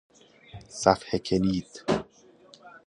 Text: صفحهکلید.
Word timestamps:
صفحهکلید. 0.69 1.83